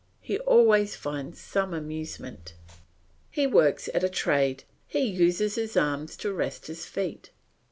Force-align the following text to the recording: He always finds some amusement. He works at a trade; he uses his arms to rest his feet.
He 0.19 0.39
always 0.39 0.95
finds 0.95 1.39
some 1.39 1.75
amusement. 1.75 2.55
He 3.29 3.45
works 3.45 3.87
at 3.93 4.03
a 4.03 4.09
trade; 4.09 4.63
he 4.87 5.01
uses 5.05 5.53
his 5.53 5.77
arms 5.77 6.17
to 6.17 6.33
rest 6.33 6.65
his 6.65 6.87
feet. 6.87 7.29